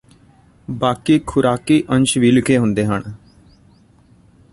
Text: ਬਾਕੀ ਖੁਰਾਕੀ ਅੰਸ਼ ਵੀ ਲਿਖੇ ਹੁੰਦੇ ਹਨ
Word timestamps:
ਬਾਕੀ 0.67 1.19
ਖੁਰਾਕੀ 1.19 1.83
ਅੰਸ਼ 1.89 2.17
ਵੀ 2.17 2.31
ਲਿਖੇ 2.31 2.57
ਹੁੰਦੇ 2.57 2.85
ਹਨ 2.85 3.13